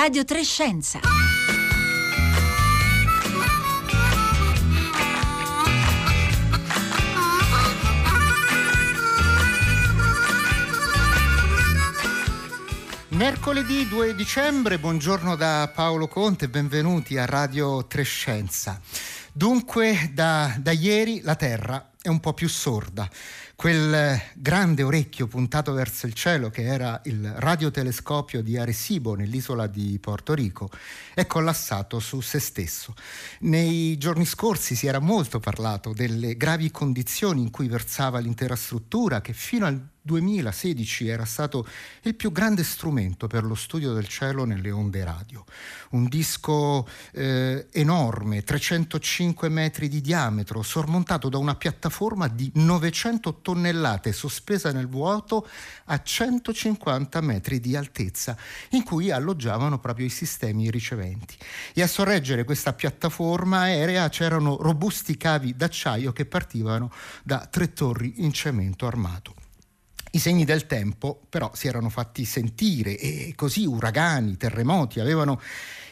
[0.00, 1.00] Radio Trescenza.
[13.08, 18.80] Mercoledì 2 dicembre, buongiorno da Paolo Conte, benvenuti a Radio Trescenza.
[19.32, 23.08] Dunque, da, da ieri la Terra è un po' più sorda
[23.60, 29.98] quel grande orecchio puntato verso il cielo che era il radiotelescopio di Arecibo nell'isola di
[30.00, 30.70] Porto Rico
[31.12, 32.94] è collassato su se stesso.
[33.40, 39.20] Nei giorni scorsi si era molto parlato delle gravi condizioni in cui versava l'intera struttura
[39.20, 41.66] che fino al 2016 era stato
[42.02, 45.44] il più grande strumento per lo studio del cielo nelle onde radio.
[45.90, 54.12] Un disco eh, enorme, 305 metri di diametro, sormontato da una piattaforma di 900 tonnellate
[54.12, 55.46] sospesa nel vuoto
[55.86, 58.36] a 150 metri di altezza,
[58.70, 61.36] in cui alloggiavano proprio i sistemi riceventi.
[61.74, 68.14] E a sorreggere questa piattaforma aerea c'erano robusti cavi d'acciaio che partivano da tre torri
[68.18, 69.47] in cemento armato.
[70.12, 75.40] I segni del tempo però si erano fatti sentire e così uragani, terremoti avevano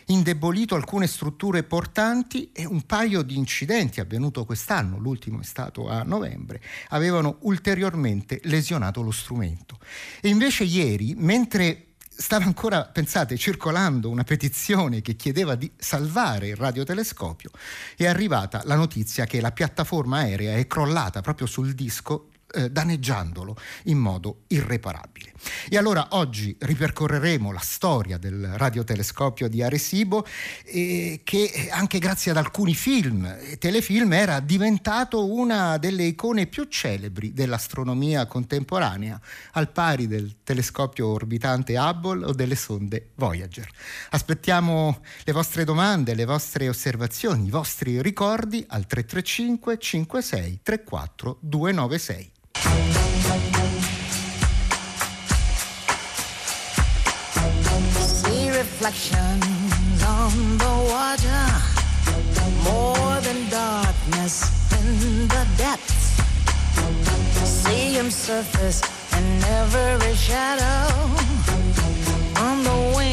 [0.06, 6.02] indebolito alcune strutture portanti e un paio di incidenti avvenuto quest'anno, l'ultimo è stato a
[6.02, 9.78] novembre, avevano ulteriormente lesionato lo strumento.
[10.20, 16.56] E invece ieri, mentre stava ancora, pensate, circolando una petizione che chiedeva di salvare il
[16.56, 17.50] radiotelescopio,
[17.96, 23.56] è arrivata la notizia che la piattaforma aerea è crollata proprio sul disco eh, danneggiandolo
[23.84, 25.32] in modo irreparabile.
[25.68, 30.24] E allora oggi ripercorreremo la storia del radiotelescopio di Arecibo
[30.64, 36.64] eh, che anche grazie ad alcuni film e telefilm era diventato una delle icone più
[36.64, 39.20] celebri dell'astronomia contemporanea,
[39.52, 43.68] al pari del telescopio orbitante Hubble o delle sonde Voyager.
[44.10, 52.34] Aspettiamo le vostre domande, le vostre osservazioni, i vostri ricordi al 335 56 34 296.
[58.20, 61.44] See reflections on the water,
[62.64, 64.34] more than darkness
[64.78, 66.20] in the depths.
[67.44, 68.80] See him surface
[69.16, 70.94] in every shadow.
[72.46, 73.05] On the wind,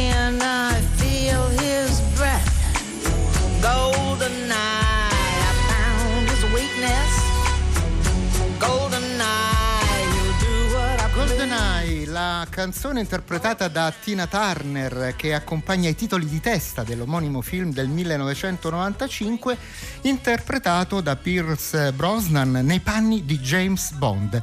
[12.14, 17.88] la canzone interpretata da Tina Turner che accompagna i titoli di testa dell'omonimo film del
[17.88, 19.58] 1995,
[20.02, 24.40] interpretato da Pierce Brosnan nei panni di James Bond.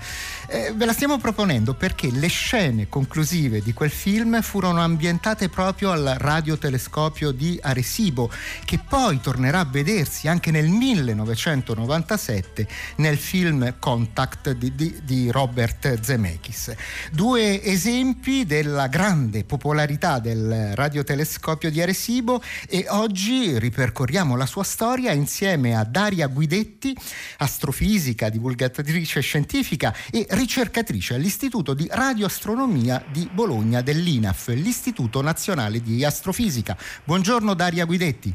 [0.49, 5.93] Eh, ve la stiamo proponendo perché le scene conclusive di quel film furono ambientate proprio
[5.93, 8.33] al radiotelescopio di Arecibo,
[8.65, 12.67] che poi tornerà a vedersi anche nel 1997
[12.97, 16.75] nel film Contact di, di- di Robert Zemeckis.
[17.13, 25.12] Due esempi della grande popolarità del radiotelescopio di Arecibo e oggi ripercorriamo la sua storia
[25.12, 26.97] insieme a Daria Guidetti,
[27.38, 36.77] astrofisica, divulgatrice scientifica e ricercatrice all'Istituto di Radioastronomia di Bologna dell'INAF, l'Istituto Nazionale di Astrofisica.
[37.04, 38.34] Buongiorno Daria Guidetti.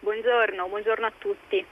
[0.00, 1.64] Buongiorno, buongiorno a tutti.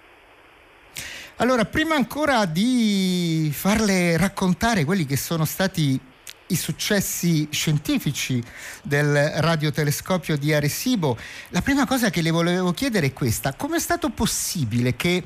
[1.37, 6.13] Allora, prima ancora di farle raccontare quelli che sono stati
[6.49, 8.43] i successi scientifici
[8.83, 11.17] del radiotelescopio di Arecibo,
[11.51, 13.55] la prima cosa che le volevo chiedere è questa.
[13.55, 15.25] Come è stato possibile che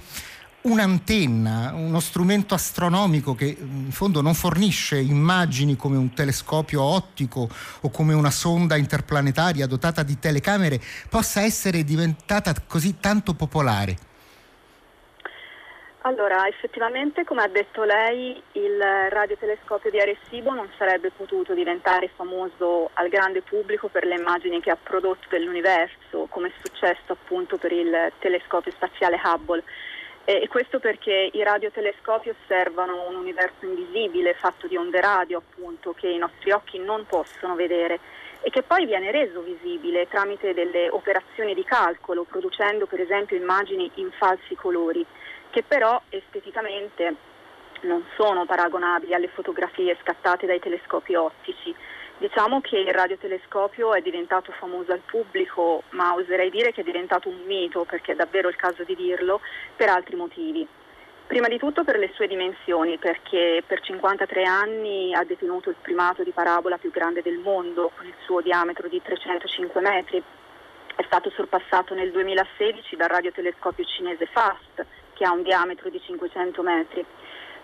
[0.61, 7.49] un'antenna, uno strumento astronomico che in fondo non fornisce immagini come un telescopio ottico
[7.81, 14.08] o come una sonda interplanetaria dotata di telecamere, possa essere diventata così tanto popolare?
[16.03, 22.91] Allora, effettivamente, come ha detto lei, il radiotelescopio di Arecibo non sarebbe potuto diventare famoso
[22.95, 27.73] al grande pubblico per le immagini che ha prodotto dell'universo, come è successo appunto per
[27.73, 29.65] il telescopio spaziale Hubble.
[30.25, 36.09] E questo perché i radiotelescopi osservano un universo invisibile fatto di onde radio, appunto, che
[36.09, 37.99] i nostri occhi non possono vedere
[38.41, 43.91] e che poi viene reso visibile tramite delle operazioni di calcolo, producendo per esempio immagini
[43.95, 45.05] in falsi colori,
[45.51, 47.15] che però esteticamente
[47.83, 51.75] non sono paragonabili alle fotografie scattate dai telescopi ottici.
[52.19, 57.29] Diciamo che il radiotelescopio è diventato famoso al pubblico, ma oserei dire che è diventato
[57.29, 59.41] un mito, perché è davvero il caso di dirlo,
[59.77, 60.67] per altri motivi.
[61.29, 66.23] Prima di tutto per le sue dimensioni, perché per 53 anni ha detenuto il primato
[66.25, 70.23] di parabola più grande del mondo, con il suo diametro di 305 metri.
[70.97, 76.63] È stato sorpassato nel 2016 dal radiotelescopio cinese FAST, che ha un diametro di 500
[76.63, 77.05] metri.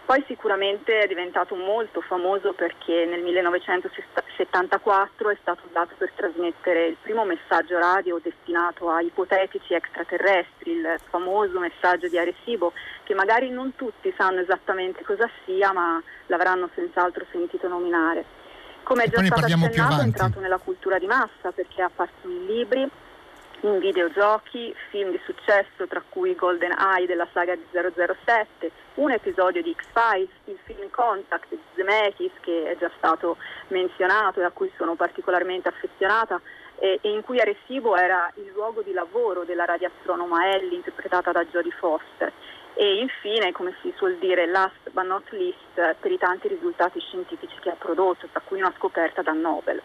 [0.05, 6.99] Poi sicuramente è diventato molto famoso perché nel 1974 è stato usato per trasmettere il
[7.01, 12.75] primo messaggio radio destinato a ipotetici extraterrestri, il famoso messaggio di Arecibo,
[13.05, 18.27] che magari non tutti sanno esattamente cosa sia, ma l'avranno senz'altro sentito nominare.
[18.83, 22.45] Come è già stato accennato è entrato nella cultura di massa perché ha apparso in
[22.45, 22.87] libri,
[23.65, 29.63] in videogiochi, film di successo tra cui Golden Eye della saga di 007, un episodio
[29.63, 33.37] di X-Files, il film Contact di Zemeckis che è già stato
[33.69, 36.41] menzionato e a cui sono particolarmente affezionata
[36.79, 41.73] e, in cui Arecibo era il luogo di lavoro della radiastronoma Ellie interpretata da Jodie
[41.73, 42.33] Foster
[42.75, 47.55] e infine, come si suol dire, last but not least per i tanti risultati scientifici
[47.61, 49.81] che ha prodotto, tra cui una scoperta da Nobel.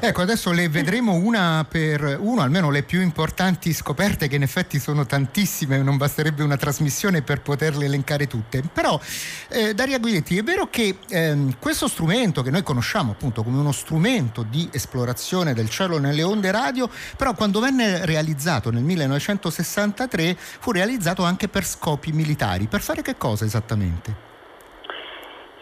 [0.00, 4.78] Ecco, adesso le vedremo una per uno, almeno le più importanti scoperte, che in effetti
[4.78, 8.62] sono tantissime, non basterebbe una trasmissione per poterle elencare tutte.
[8.72, 9.00] Però,
[9.48, 13.72] eh, Daria Guidetti, è vero che eh, questo strumento che noi conosciamo appunto come uno
[13.72, 20.70] strumento di esplorazione del cielo nelle onde radio, però quando venne realizzato nel 1963 fu
[20.70, 22.66] realizzato anche per scopi militari.
[22.66, 24.27] Per fare che cosa esattamente?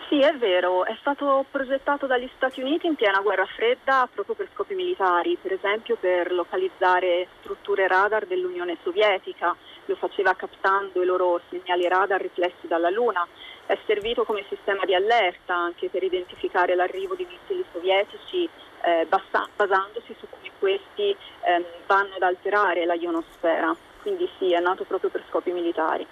[0.08, 4.49] Sì, è vero, è stato progettato dagli Stati Uniti in piena guerra fredda proprio per
[4.55, 9.56] scopi militari, per esempio per localizzare strutture radar dell'Unione Sovietica,
[9.87, 13.26] lo faceva captando i loro segnali radar riflessi dalla Luna,
[13.67, 18.49] è servito come sistema di allerta anche per identificare l'arrivo di missili sovietici
[18.85, 24.61] eh, basa- basandosi su come questi eh, vanno ad alterare la ionosfera, quindi sì, è
[24.61, 26.06] nato proprio per scopi militari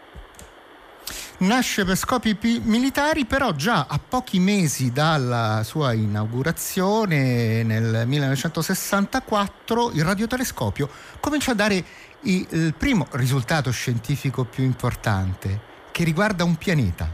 [1.38, 9.90] nasce per scopi pi- militari, però già a pochi mesi dalla sua inaugurazione nel 1964
[9.92, 10.88] il radiotelescopio
[11.20, 11.84] comincia a dare
[12.20, 17.10] i- il primo risultato scientifico più importante che riguarda un pianeta.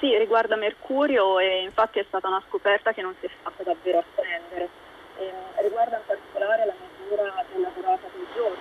[0.00, 3.98] Sì, riguarda Mercurio e infatti è stata una scoperta che non si è fatta davvero
[3.98, 4.68] attendere.
[5.18, 7.22] E, ehm, riguarda in particolare la misura
[7.52, 8.56] della durata del giorno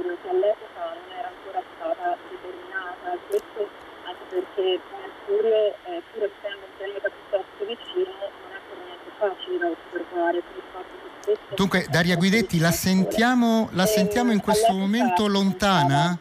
[0.00, 3.68] Mercurio che all'epoca non era ancora stata determinata, questo
[4.04, 9.58] anche perché Mercurio, eh, pur essendo un pianeta piuttosto vicino, non è per niente facile
[9.58, 10.42] da osservare.
[11.54, 16.16] Dunque, Daria Guidetti, la sentiamo, la sentiamo in questo momento lontana?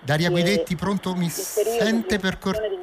[0.00, 1.14] Daria Guidetti, pronto?
[1.14, 2.78] Mi sente per cortesia?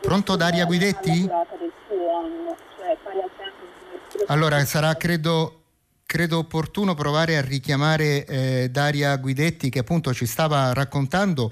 [0.00, 1.26] Pronto Daria Guidetti?
[1.26, 2.96] Cioè
[4.26, 5.63] allora sarà credo
[6.06, 11.50] credo opportuno provare a richiamare eh, Daria Guidetti che appunto ci stava raccontando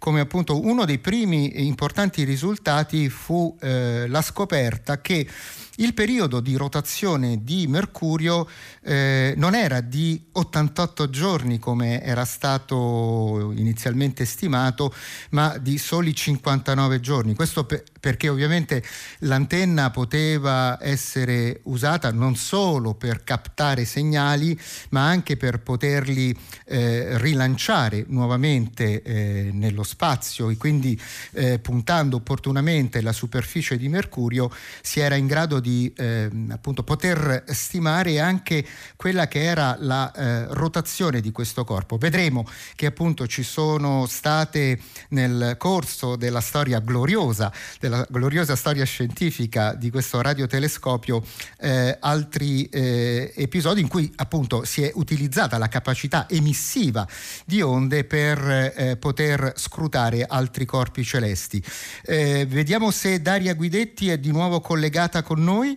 [0.00, 5.28] come appunto uno dei primi importanti risultati fu eh, la scoperta che
[5.76, 8.48] il periodo di rotazione di Mercurio
[8.82, 14.94] eh, non era di 88 giorni come era stato inizialmente stimato,
[15.30, 17.34] ma di soli 59 giorni.
[17.34, 18.82] Questo per, perché ovviamente
[19.20, 24.58] l'antenna poteva essere usata non solo per captare segnali,
[24.90, 31.00] ma anche per poterli eh, rilanciare nuovamente eh, nello spazio e quindi
[31.32, 37.44] eh, puntando opportunamente la superficie di Mercurio si era in grado di eh, appunto poter
[37.48, 38.64] stimare anche
[38.96, 41.98] quella che era la eh, rotazione di questo corpo.
[41.98, 44.78] Vedremo che appunto ci sono state
[45.10, 51.22] nel corso della storia gloriosa della della gloriosa storia scientifica di questo radiotelescopio
[51.58, 57.06] eh, altri eh, episodi in cui appunto si è utilizzata la capacità emissiva
[57.44, 58.38] di onde per
[58.76, 61.62] eh, poter scrutare altri corpi celesti.
[62.04, 65.76] Eh, vediamo se Daria Guidetti è di nuovo collegata con noi.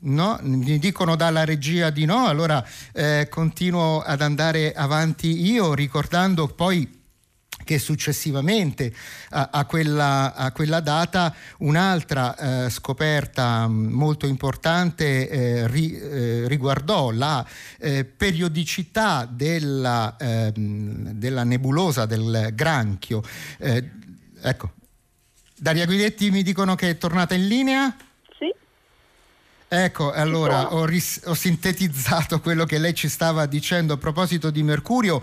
[0.00, 6.46] No, mi dicono dalla regia di no, allora eh, continuo ad andare avanti io ricordando
[6.46, 6.97] poi
[7.68, 8.94] che successivamente
[9.28, 16.48] a, a, quella, a quella, data un'altra eh, scoperta mm, molto importante eh, ri, eh,
[16.48, 17.46] riguardò la
[17.78, 23.22] eh, periodicità della, ehm, della, nebulosa del granchio.
[23.58, 23.90] Eh,
[24.40, 24.72] ecco,
[25.54, 27.94] Daria Guidetti mi dicono che è tornata in linea.
[29.70, 34.62] Ecco, allora ho, ris- ho, sintetizzato quello che lei ci stava dicendo a proposito di
[34.62, 35.22] Mercurio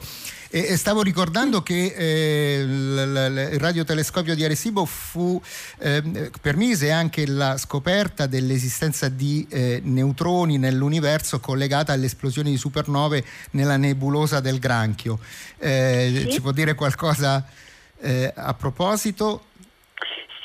[0.52, 5.42] e, e stavo ricordando che eh, l- l- il radiotelescopio di Arecibo fu,
[5.80, 13.25] eh, permise anche la scoperta dell'esistenza di eh, neutroni nell'universo collegata alle esplosioni di supernove
[13.52, 15.18] nella nebulosa del Granchio.
[15.58, 16.34] Eh, sì.
[16.34, 17.44] Ci può dire qualcosa
[17.98, 19.46] eh, a proposito?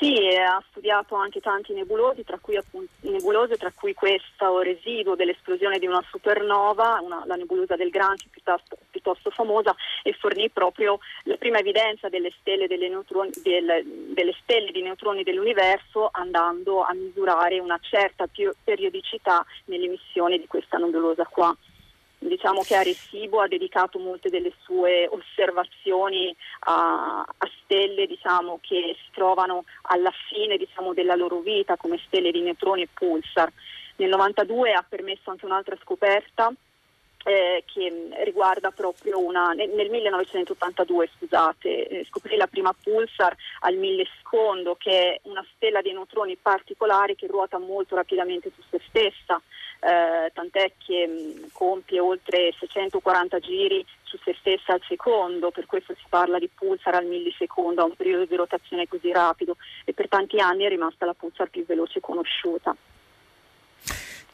[0.00, 5.78] Sì, ha studiato anche tanti nebulosi, tra cui, appunto, nebulose, tra cui questo residuo dell'esplosione
[5.78, 11.36] di una supernova, una, la nebulosa del Granchio piuttosto, piuttosto, famosa, e fornì proprio la
[11.36, 17.78] prima evidenza delle stelle, neutroni, del, delle stelle di neutroni dell'universo andando a misurare una
[17.82, 18.26] certa
[18.64, 21.54] periodicità nell'emissione di questa nebulosa qua
[22.28, 29.10] diciamo che Arecibo ha dedicato molte delle sue osservazioni a, a stelle diciamo, che si
[29.12, 33.50] trovano alla fine diciamo, della loro vita come stelle di neutroni e pulsar.
[33.96, 36.52] Nel 92 ha permesso anche un'altra scoperta
[37.24, 43.76] eh, che riguarda proprio una, nel, nel 1982 scusate, eh, scoprì la prima pulsar al
[43.76, 49.40] millisecondo che è una stella di neutroni particolare che ruota molto rapidamente su se stessa
[49.80, 55.94] eh, tant'è che mh, compie oltre 640 giri su se stessa al secondo, per questo
[55.94, 60.08] si parla di pulsar al millisecondo, a un periodo di rotazione così rapido e per
[60.08, 62.74] tanti anni è rimasta la pulsar più veloce conosciuta.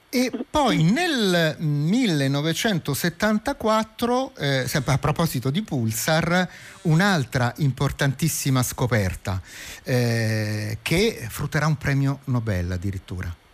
[0.08, 6.48] E poi nel 1974, eh, a proposito di Pulsar,
[6.82, 9.42] un'altra importantissima scoperta
[9.82, 13.45] eh, che frutterà un premio Nobel addirittura.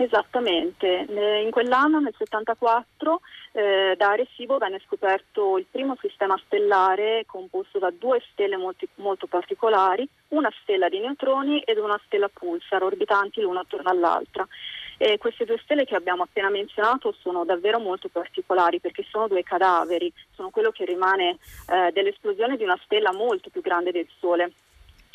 [0.00, 1.04] Esattamente,
[1.44, 3.20] in quell'anno, nel 74,
[3.52, 9.26] eh, da Arecibo venne scoperto il primo sistema stellare composto da due stelle molti, molto
[9.26, 14.48] particolari, una stella di neutroni ed una stella pulsar, orbitanti l'una attorno all'altra.
[14.96, 19.42] E queste due stelle che abbiamo appena menzionato sono davvero molto particolari perché sono due
[19.42, 21.36] cadaveri, sono quello che rimane
[21.68, 24.50] eh, dell'esplosione di una stella molto più grande del Sole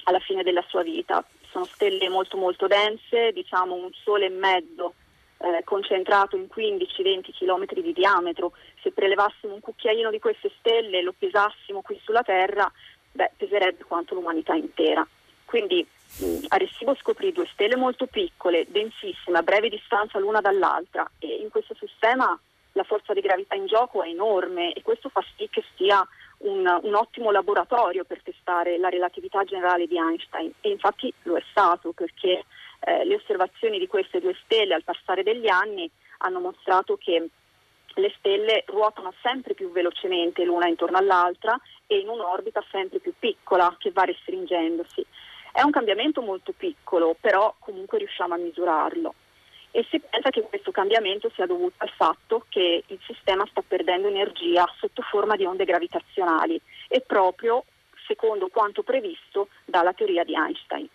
[0.03, 4.95] alla fine della sua vita sono stelle molto molto dense, diciamo un sole e mezzo
[5.37, 8.51] eh, concentrato in 15-20 km di diametro.
[8.81, 12.69] Se prelevassimo un cucchiaino di queste stelle e lo pesassimo qui sulla Terra,
[13.09, 15.07] beh, peserebbe quanto l'umanità intera.
[15.45, 15.85] Quindi
[16.19, 21.47] mh, Arecibo scoprì due stelle molto piccole, densissime, a breve distanza l'una dall'altra e in
[21.47, 22.37] questo sistema
[22.75, 26.05] la forza di gravità in gioco è enorme e questo fa sì che sia
[26.39, 31.43] un, un, ottimo laboratorio per testare la relatività generale di Einstein e infatti lo è
[31.49, 32.43] stato perché
[32.81, 35.89] eh, le osservazioni di queste due stelle al passare degli anni
[36.19, 37.29] hanno mostrato che
[37.97, 43.73] le stelle ruotano sempre più velocemente l'una intorno all'altra e in un'orbita sempre più piccola
[43.79, 45.05] che va restringendosi.
[45.53, 49.13] È un cambiamento molto piccolo, però comunque riusciamo a misurarlo
[49.75, 54.07] e si pensa che questo cambiamento sia dovuto al fatto che il sistema sta perdendo
[54.07, 57.65] energia sotto forma di onde gravitazionali e proprio
[58.07, 60.87] secondo quanto previsto dalla teoria di Einstein.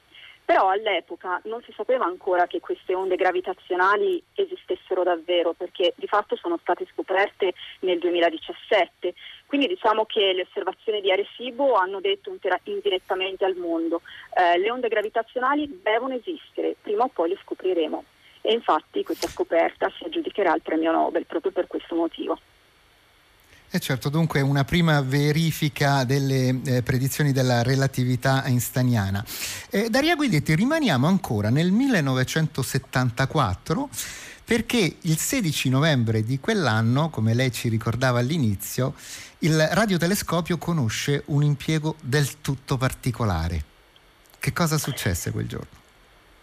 [0.46, 6.34] Però all'epoca non si sapeva ancora che queste onde gravitazionali esistessero davvero perché di fatto
[6.37, 9.12] sono state scoperte nel 2017.
[9.44, 12.34] Quindi diciamo che le osservazioni di Arecibo hanno detto
[12.64, 14.00] indirettamente al mondo
[14.34, 18.04] eh, le onde gravitazionali devono esistere, prima o poi le scopriremo
[18.42, 22.38] e infatti questa scoperta si aggiudicherà il premio Nobel proprio per questo motivo.
[23.73, 29.25] E eh certo, dunque una prima verifica delle eh, predizioni della relatività einsteiniana.
[29.70, 33.88] Eh, Daria Guidetti, rimaniamo ancora nel 1974
[34.44, 38.94] perché il 16 novembre di quell'anno, come lei ci ricordava all'inizio,
[39.38, 43.64] il radiotelescopio conosce un impiego del tutto particolare.
[44.37, 45.79] Che cosa successe quel giorno?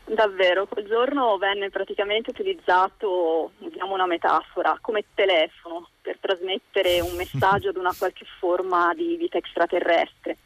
[0.09, 7.69] Davvero, quel giorno venne praticamente utilizzato, usiamo una metafora, come telefono per trasmettere un messaggio
[7.69, 10.37] ad una qualche forma di vita extraterrestre.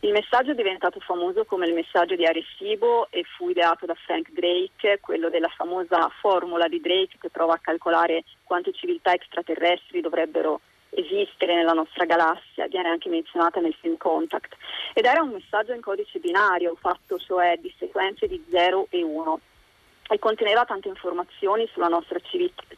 [0.00, 4.30] Il messaggio è diventato famoso come il messaggio di Arecibo e fu ideato da Frank
[4.30, 10.60] Drake, quello della famosa formula di Drake che prova a calcolare quante civiltà extraterrestri dovrebbero
[10.90, 14.56] esistere nella nostra galassia, viene anche menzionata nel film Contact,
[14.94, 19.40] ed era un messaggio in codice binario fatto cioè di sequenze di 0 e 1
[20.10, 22.18] e conteneva tante informazioni sulla nostra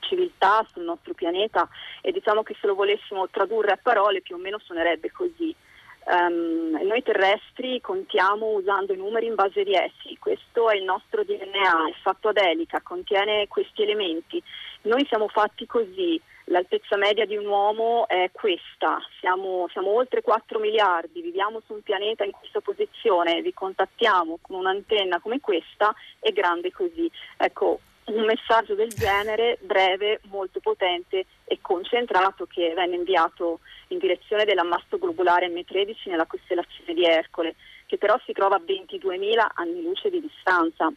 [0.00, 1.68] civiltà, sul nostro pianeta
[2.00, 5.54] e diciamo che se lo volessimo tradurre a parole più o meno suonerebbe così.
[6.02, 11.22] Um, noi terrestri contiamo usando i numeri in base di essi, questo è il nostro
[11.22, 14.42] DNA, è fatto ad elica, contiene questi elementi.
[14.82, 20.58] Noi siamo fatti così, l'altezza media di un uomo è questa, siamo, siamo, oltre 4
[20.58, 26.30] miliardi, viviamo su un pianeta in questa posizione, vi contattiamo con un'antenna come questa, è
[26.32, 27.10] grande così.
[27.36, 34.44] Ecco, un messaggio del genere, breve, molto potente e concentrato che venne inviato in direzione
[34.44, 37.54] dell'ammasso globulare M13 nella costellazione di Ercole,
[37.86, 40.92] che però si trova a 22.000 anni luce di distanza.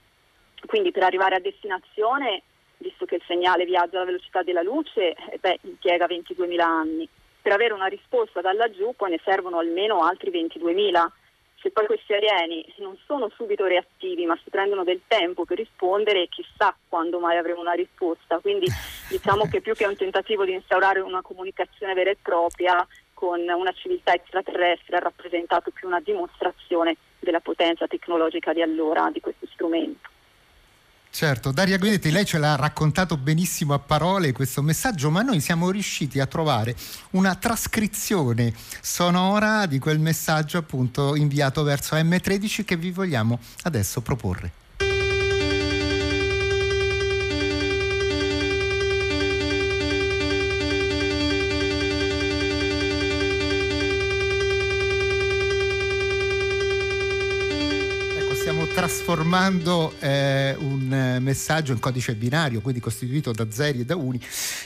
[0.65, 2.41] Quindi per arrivare a destinazione,
[2.83, 7.09] visto che il segnale viaggia alla velocità della luce, eh beh, impiega 22.000 anni.
[7.41, 11.07] Per avere una risposta da laggiù poi ne servono almeno altri 22.000
[11.63, 16.27] se poi questi alieni non sono subito reattivi ma si prendono del tempo per rispondere,
[16.27, 18.39] chissà quando mai avremo una risposta.
[18.39, 18.67] Quindi
[19.09, 23.71] diciamo che più che un tentativo di instaurare una comunicazione vera e propria con una
[23.71, 30.12] civiltà extraterrestre ha rappresentato più una dimostrazione della potenza tecnologica di allora di questo strumento.
[31.15, 35.69] Certo, Daria Guidetti, lei ce l'ha raccontato benissimo a parole questo messaggio, ma noi siamo
[35.69, 36.75] riusciti a trovare
[37.11, 38.51] una trascrizione
[38.81, 44.62] sonora di quel messaggio appunto inviato verso M13 che vi vogliamo adesso proporre.
[58.93, 64.21] Trasformando eh, un eh, messaggio in codice binario, quindi costituito da zeri e da uni,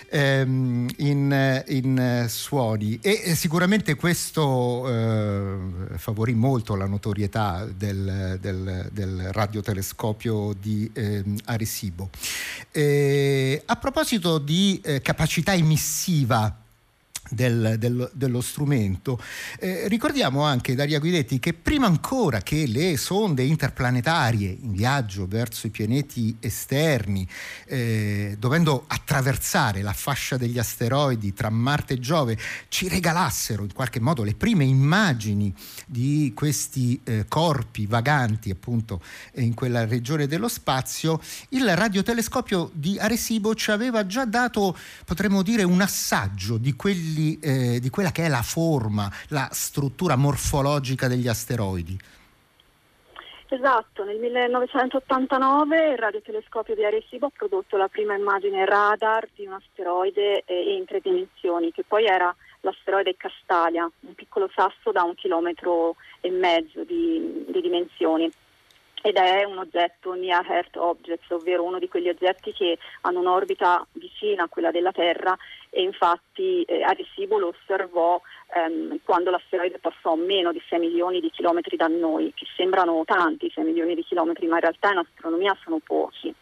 [0.10, 3.00] ehm, in, in, suoni.
[3.02, 5.58] E sicuramente questo eh,
[5.96, 12.10] favorì molto la notorietà del, del, del radiotelescopio di eh, Arecibo.
[13.66, 16.67] a proposito di eh, capacità emissiva,
[17.30, 19.22] del, del, dello strumento.
[19.60, 25.68] Eh, ricordiamo anche, Daria Guidetti, che prima ancora che le sonde interplanetarie in viaggio verso
[25.68, 27.28] i pianeti esterni,
[27.66, 32.38] eh, dovendo attraversare la fascia degli asteroidi tra Marte e Giove,
[32.70, 35.54] ci regalassero in qualche modo le prime immagini
[35.86, 39.02] di questi eh, corpi vaganti appunto
[39.36, 41.20] in quella regione dello spazio,
[41.50, 47.40] il radiotelescopio di Arecibo ci aveva già dato, potremmo dire, un assaggio di quelli quelli,
[47.42, 51.98] eh, di quella che è la forma, la struttura morfologica degli asteroidi.
[53.50, 59.54] Esatto, nel 1989 il radiotelescopio di Arecibo ha prodotto la prima immagine radar di un
[59.54, 65.16] asteroide eh, in tre dimensioni, che poi era l'asteroide Castalia, un piccolo sasso da un
[65.16, 68.30] chilometro e mezzo di, di dimensioni
[69.02, 73.86] ed è un oggetto Near Earth Objects, ovvero uno di quegli oggetti che hanno un'orbita
[73.94, 75.38] vicina a quella della Terra
[75.78, 78.20] e infatti eh, Arecibo lo osservò
[78.56, 83.04] ehm, quando l'asteroide passò a meno di 6 milioni di chilometri da noi, che sembrano
[83.06, 86.34] tanti 6 milioni di chilometri, ma in realtà in astronomia sono pochi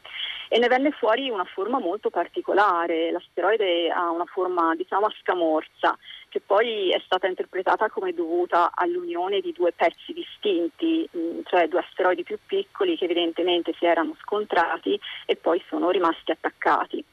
[0.48, 3.12] e ne venne fuori una forma molto particolare.
[3.12, 5.98] L'asteroide ha una forma diciamo a scamorza
[6.30, 11.80] che poi è stata interpretata come dovuta all'unione di due pezzi distinti, mm, cioè due
[11.80, 17.04] asteroidi più piccoli che evidentemente si erano scontrati e poi sono rimasti attaccati.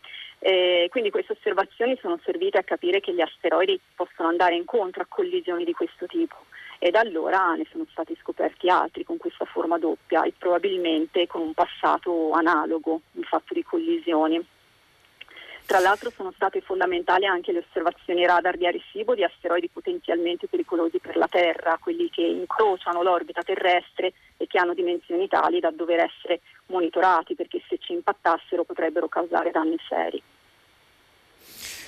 [0.44, 5.06] Eh, quindi queste osservazioni sono servite a capire che gli asteroidi possono andare incontro a
[5.08, 6.34] collisioni di questo tipo
[6.80, 11.42] e da allora ne sono stati scoperti altri con questa forma doppia e probabilmente con
[11.42, 14.44] un passato analogo in fatto di collisioni.
[15.64, 20.98] Tra l'altro sono state fondamentali anche le osservazioni radar di Arecibo di asteroidi potenzialmente pericolosi
[20.98, 26.00] per la Terra, quelli che incrociano l'orbita terrestre e che hanno dimensioni tali da dover
[26.00, 30.20] essere monitorati perché se ci impattassero potrebbero causare danni seri.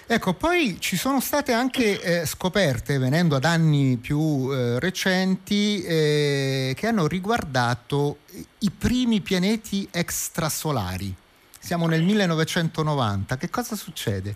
[0.07, 6.75] Ecco, poi ci sono state anche eh, scoperte, venendo ad anni più eh, recenti, eh,
[6.77, 8.19] che hanno riguardato
[8.59, 11.13] i primi pianeti extrasolari.
[11.59, 14.35] Siamo nel 1990, che cosa succede?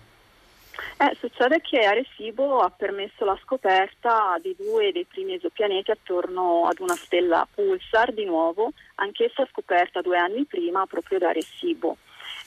[1.00, 6.80] Eh, succede che Arecibo ha permesso la scoperta di due dei primi esopianeti attorno ad
[6.80, 11.98] una stella pulsar, di nuovo, anch'essa scoperta due anni prima proprio da Arecibo.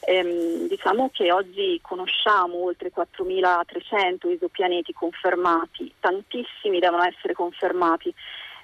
[0.04, 8.14] Ehm, diciamo che oggi conosciamo oltre 4.300 esopianeti confermati, tantissimi devono essere confermati.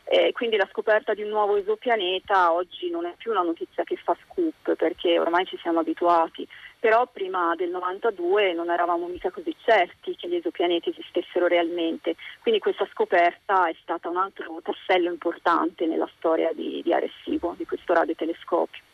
[0.09, 3.97] Eh, quindi la scoperta di un nuovo esopianeta oggi non è più una notizia che
[3.97, 6.47] fa scoop perché ormai ci siamo abituati,
[6.79, 12.61] però prima del 92 non eravamo mica così certi che gli esopianeti esistessero realmente, quindi
[12.61, 17.93] questa scoperta è stata un altro tassello importante nella storia di, di Arecibo, di questo
[17.93, 18.86] radiotelescopio.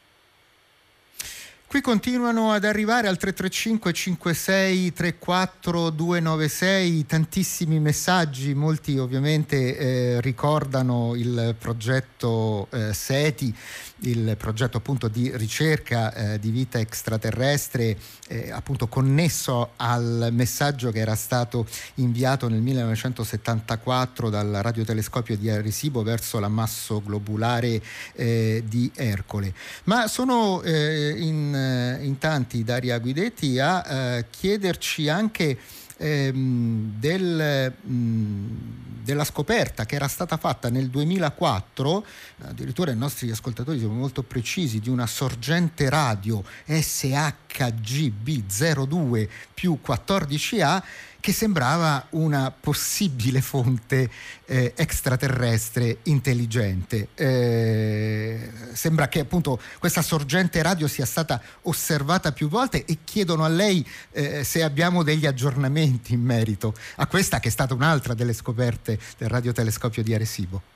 [1.73, 11.15] Qui continuano ad arrivare al 335 56 34 296 tantissimi messaggi, molti ovviamente eh, ricordano
[11.15, 13.55] il progetto eh, SETI
[14.03, 20.99] il progetto appunto di ricerca eh, di vita extraterrestre eh, appunto connesso al messaggio che
[20.99, 27.81] era stato inviato nel 1974 dal radiotelescopio di Arecibo verso l'ammasso globulare
[28.13, 29.53] eh, di Ercole.
[29.85, 35.57] Ma sono eh, in in, in tanti, Daria Guidetti, a eh, chiederci anche
[35.97, 42.05] ehm, del, mh, della scoperta che era stata fatta nel 2004,
[42.43, 50.81] addirittura i nostri ascoltatori sono molto precisi, di una sorgente radio SHGB02 più 14A
[51.23, 54.09] che sembrava una possibile fonte
[54.43, 57.07] eh, extraterrestre intelligente.
[57.15, 63.47] Eh, sembra che appunto questa sorgente radio sia stata osservata più volte e chiedono a
[63.47, 68.33] lei eh, se abbiamo degli aggiornamenti in merito a questa che è stata un'altra delle
[68.33, 70.72] scoperte del radiotelescopio di Arecibo.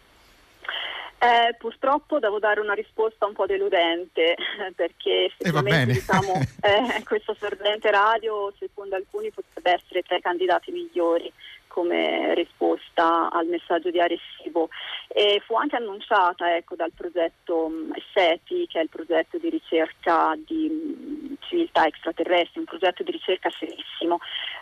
[1.19, 4.35] Eh, purtroppo devo dare una risposta un po' deludente
[4.75, 11.31] perché effettivamente diciamo, eh, questo sorgente radio secondo alcuni potrebbe essere tra i candidati migliori
[11.77, 14.69] come risposta al messaggio di Arecibo.
[15.07, 17.71] E fu anche annunciata ecco, dal progetto
[18.13, 24.19] SETI che è il progetto di ricerca di civiltà extraterrestri, un progetto di ricerca serissimo,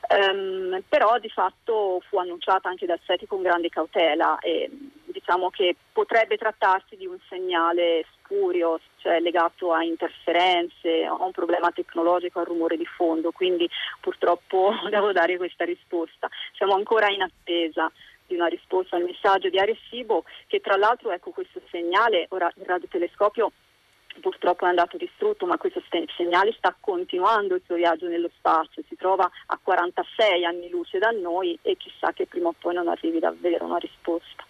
[0.09, 4.69] um, però di fatto fu annunciata anche dal SETI con grande cautela e
[5.05, 11.71] diciamo che potrebbe trattarsi di un segnale spurio, cioè legato a interferenze, a un problema
[11.71, 13.69] tecnologico, al rumore di fondo, quindi
[14.01, 16.29] purtroppo devo dare questa risposta.
[16.53, 17.91] Siamo ancora in attesa
[18.27, 22.65] di una risposta al messaggio di Arecibo che tra l'altro ecco questo segnale, ora il
[22.65, 23.51] radiotelescopio
[24.19, 25.81] purtroppo è andato distrutto, ma questo
[26.15, 31.11] segnale sta continuando il suo viaggio nello spazio, si trova a 46 anni luce da
[31.11, 34.45] noi e chissà che prima o poi non arrivi davvero una risposta.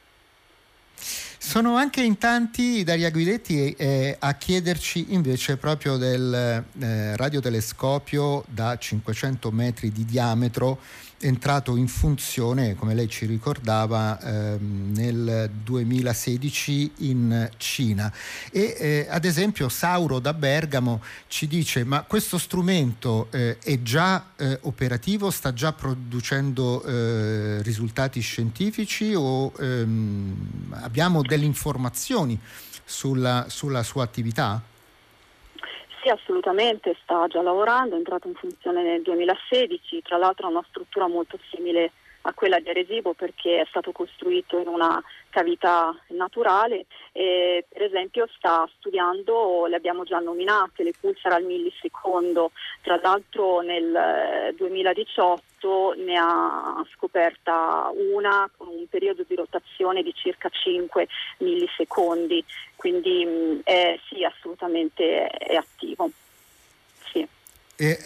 [0.97, 8.77] Sono anche in tanti, Daria Guidetti, eh, a chiederci invece proprio del eh, radiotelescopio da
[8.77, 10.79] 500 metri di diametro
[11.25, 18.11] entrato in funzione, come lei ci ricordava, ehm, nel 2016 in Cina.
[18.51, 24.31] E eh, ad esempio Sauro da Bergamo ci dice ma questo strumento eh, è già
[24.35, 32.39] eh, operativo, sta già producendo eh, risultati scientifici o ehm, abbiamo delle informazioni
[32.83, 34.61] sulla, sulla sua attività?
[36.05, 40.63] Sì, assolutamente, sta già lavorando, è entrato in funzione nel 2016, tra l'altro ha una
[40.67, 46.85] struttura molto simile a quella di Aresibo perché è stato costruito in una cavità naturale
[47.17, 52.51] e per esempio sta studiando, le abbiamo già nominate, le pulsar al millisecondo,
[52.81, 60.13] tra l'altro nel 2018 eh, ne ha scoperta una con un periodo di rotazione di
[60.13, 62.43] circa 5 millisecondi,
[62.75, 66.09] quindi mh, è, sì assolutamente è attivo.
[67.13, 67.25] Sì.
[67.77, 67.97] E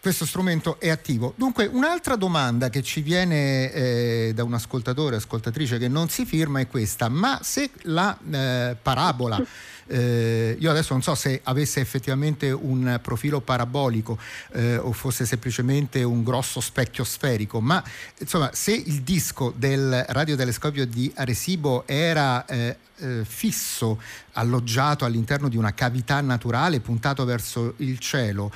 [0.00, 1.34] questo strumento è attivo.
[1.36, 6.60] Dunque, un'altra domanda che ci viene eh, da un ascoltatore, ascoltatrice che non si firma
[6.60, 9.42] è questa, ma se la eh, parabola,
[9.86, 14.18] eh, io adesso non so se avesse effettivamente un profilo parabolico
[14.52, 17.82] eh, o fosse semplicemente un grosso specchio sferico, ma
[18.18, 24.00] insomma se il disco del radiotelescopio di Arecibo era eh, eh, fisso,
[24.32, 28.52] alloggiato all'interno di una cavità naturale puntato verso il cielo,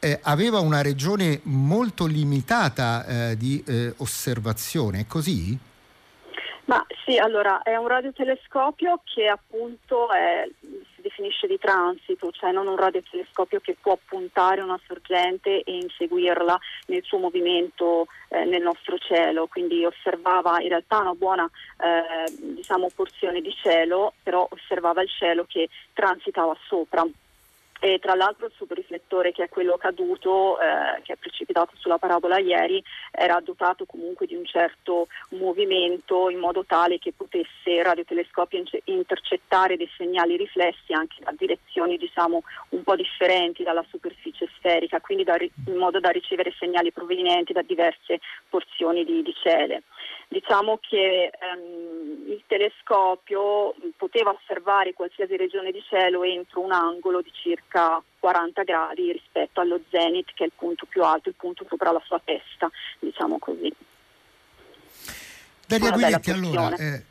[0.00, 5.58] eh, aveva una regione molto limitata eh, di eh, osservazione, è così?
[6.70, 12.68] Ma sì, allora è un radiotelescopio che appunto è, si definisce di transito, cioè non
[12.68, 18.98] un radiotelescopio che può puntare una sorgente e inseguirla nel suo movimento eh, nel nostro
[18.98, 25.08] cielo, quindi osservava in realtà una buona eh, diciamo, porzione di cielo, però osservava il
[25.08, 27.04] cielo che transitava sopra
[27.80, 32.38] e tra l'altro il superriflettore che è quello caduto, eh, che è precipitato sulla parabola
[32.38, 39.78] ieri, era dotato comunque di un certo movimento in modo tale che potesse radiotelescopio intercettare
[39.78, 45.36] dei segnali riflessi anche da direzioni diciamo un po' differenti dalla superficie sferica, quindi da,
[45.40, 49.84] in modo da ricevere segnali provenienti da diverse porzioni di, di ciele.
[50.32, 57.32] Diciamo che ehm, il telescopio poteva osservare qualsiasi regione di cielo entro un angolo di
[57.32, 61.90] circa 40 gradi rispetto allo zenith che è il punto più alto, il punto sopra
[61.90, 63.74] la sua testa, diciamo così.
[65.66, 67.04] Daria Guidetti, allora, eh,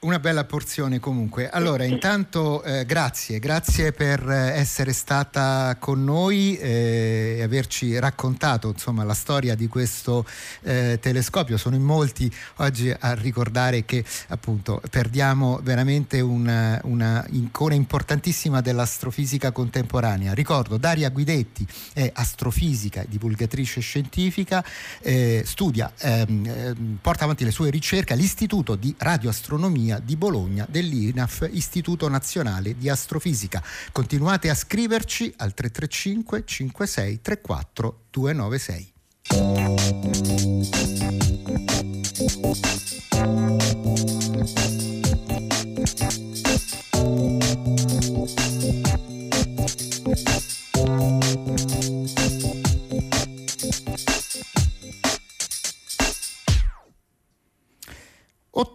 [0.00, 1.50] una bella porzione comunque.
[1.50, 8.68] Allora, intanto eh, grazie, grazie per eh, essere stata con noi eh, e averci raccontato
[8.68, 10.24] insomma, la storia di questo
[10.62, 11.58] eh, telescopio.
[11.58, 19.52] Sono in molti oggi a ricordare che appunto perdiamo veramente una, una icona importantissima dell'astrofisica
[19.52, 20.32] contemporanea.
[20.32, 24.64] Ricordo, Daria Guidetti è astrofisica, divulgatrice scientifica,
[25.02, 30.66] eh, studia, ehm, ehm, porta avanti le sue ricerche all'Istituto di Radioastronomia Astronomia di Bologna
[30.68, 33.62] dell'INAF, Istituto Nazionale di Astrofisica.
[33.90, 38.92] Continuate a scriverci al 335 56 34 296.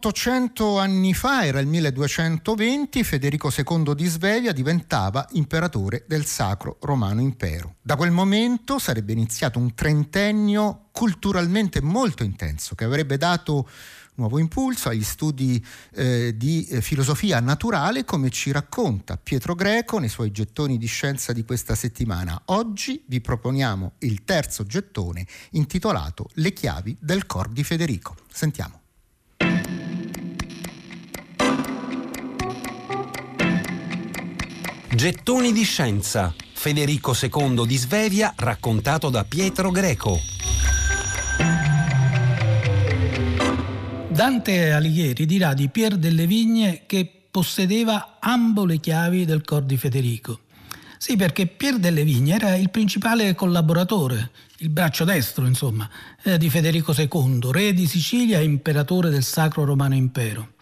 [0.06, 7.22] 800 anni fa, era il 1220, Federico II di Svevia diventava imperatore del Sacro Romano
[7.22, 7.78] Impero.
[7.82, 13.68] Da quel momento sarebbe iniziato un trentennio culturalmente molto intenso che avrebbe dato
[14.18, 15.66] nuovo impulso agli studi
[15.96, 21.34] eh, di eh, filosofia naturale come ci racconta Pietro Greco nei suoi gettoni di scienza
[21.34, 22.40] di questa settimana.
[22.46, 28.16] Oggi vi proponiamo il terzo gettone intitolato Le chiavi del cor di Federico.
[28.32, 28.84] Sentiamo.
[34.96, 36.34] Gettoni di scienza.
[36.54, 40.18] Federico II di Svevia raccontato da Pietro Greco.
[44.08, 49.76] Dante Alighieri dirà di Pier delle Vigne che possedeva ambo le chiavi del cor di
[49.76, 50.40] Federico.
[50.98, 55.90] Sì, perché Pier delle Vigne era il principale collaboratore, il braccio destro, insomma,
[56.24, 60.54] eh, di Federico II, re di Sicilia e imperatore del Sacro Romano Impero.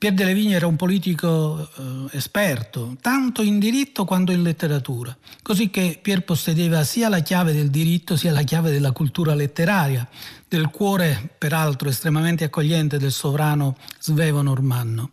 [0.00, 5.68] Pier delle Vigne era un politico eh, esperto, tanto in diritto quanto in letteratura, così
[5.68, 10.08] che Pier possedeva sia la chiave del diritto sia la chiave della cultura letteraria,
[10.48, 15.10] del cuore peraltro estremamente accogliente del sovrano svevo normanno.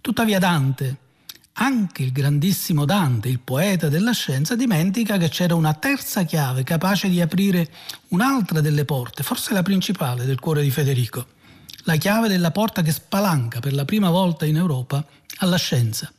[0.00, 0.96] Tuttavia Dante,
[1.54, 7.08] anche il grandissimo Dante, il poeta della scienza, dimentica che c'era una terza chiave capace
[7.08, 7.68] di aprire
[8.10, 11.40] un'altra delle porte, forse la principale del cuore di Federico
[11.84, 15.04] la chiave della porta che spalanca per la prima volta in Europa
[15.38, 16.12] alla scienza.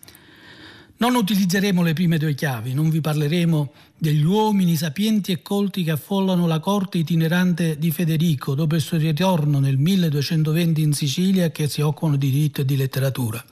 [0.98, 5.92] Non utilizzeremo le prime due chiavi, non vi parleremo degli uomini sapienti e colti che
[5.92, 11.68] affollano la corte itinerante di Federico dopo il suo ritorno nel 1220 in Sicilia che
[11.68, 13.44] si occupano di diritto e di letteratura.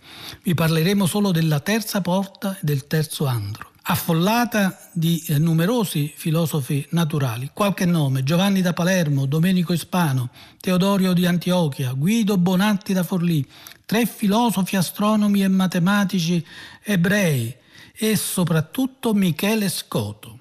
[0.44, 6.86] Vi parleremo solo della terza porta e del terzo andro affollata di eh, numerosi filosofi
[6.92, 7.50] naturali.
[7.54, 13.46] Qualche nome: Giovanni da Palermo, Domenico Ispano, Teodorio di Antiochia, Guido Bonatti da Forlì,
[13.86, 16.46] tre filosofi astronomi e matematici
[16.84, 17.56] ebrei
[17.94, 20.40] e soprattutto Michele Scoto.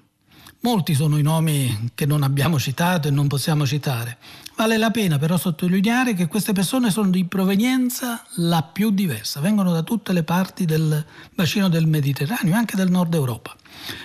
[0.63, 4.17] Molti sono i nomi che non abbiamo citato e non possiamo citare.
[4.61, 9.71] Vale la pena però sottolineare che queste persone sono di provenienza la più diversa, vengono
[9.71, 13.55] da tutte le parti del bacino del Mediterraneo, anche del nord Europa.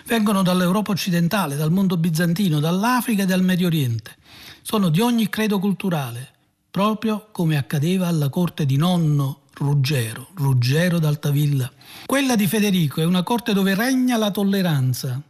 [0.06, 4.16] Vengono dall'Europa occidentale, dal mondo bizantino, dall'Africa e dal Medio Oriente.
[4.62, 6.26] Sono di ogni credo culturale,
[6.70, 11.70] proprio come accadeva alla corte di nonno Ruggero, Ruggero d'Altavilla.
[12.06, 15.20] Quella di Federico è una corte dove regna la tolleranza,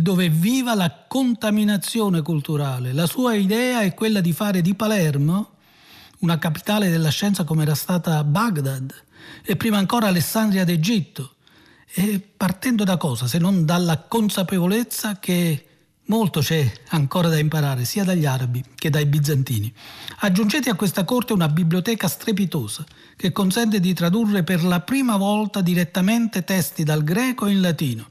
[0.00, 2.92] dove viva la contaminazione culturale.
[2.92, 5.50] La sua idea è quella di fare di Palermo
[6.20, 8.94] una capitale della scienza come era stata Baghdad
[9.44, 11.34] e prima ancora Alessandria d'Egitto.
[11.94, 13.26] E partendo da cosa?
[13.26, 15.66] Se non dalla consapevolezza che
[16.06, 19.72] molto c'è ancora da imparare sia dagli arabi che dai bizantini.
[20.20, 22.84] Aggiungete a questa corte una biblioteca strepitosa
[23.16, 28.10] che consente di tradurre per la prima volta direttamente testi dal greco in latino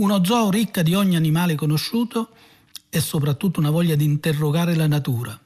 [0.00, 2.30] uno zoo ricca di ogni animale conosciuto
[2.88, 5.38] e soprattutto una voglia di interrogare la natura.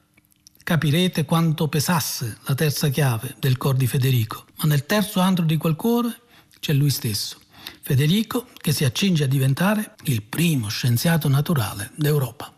[0.62, 5.56] Capirete quanto pesasse la terza chiave del cor di Federico, ma nel terzo andro di
[5.56, 6.20] quel cuore
[6.60, 7.38] c'è lui stesso,
[7.82, 12.52] Federico che si accinge a diventare il primo scienziato naturale d'Europa.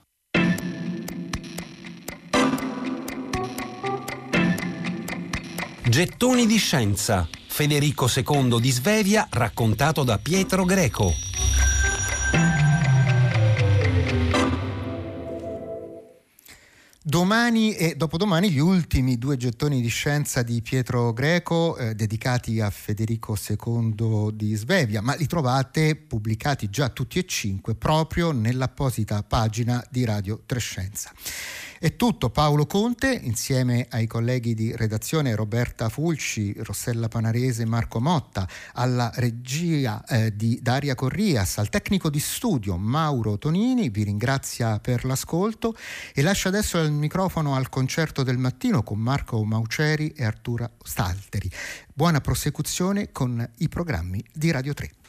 [5.89, 7.27] Gettoni di scienza.
[7.47, 11.26] Federico II di Svevia raccontato da Pietro Greco.
[17.27, 22.71] Domani e dopodomani gli ultimi due gettoni di scienza di Pietro Greco eh, dedicati a
[22.71, 29.85] Federico II di Svevia, ma li trovate pubblicati già tutti e cinque proprio nell'apposita pagina
[29.91, 31.11] di Radio Trescenza.
[31.79, 38.01] È tutto Paolo Conte insieme ai colleghi di redazione Roberta Fulci, Rossella Panarese e Marco
[38.01, 44.79] Motta, alla regia eh, di Daria Corrias, al tecnico di studio Mauro Tonini, vi ringrazia
[44.79, 45.77] per l'ascolto
[46.15, 51.51] e lascio adesso il microfono al concerto del mattino con Marco Mauceri e Artura Stalteri.
[51.93, 55.06] Buona prosecuzione con i programmi di Radio 3.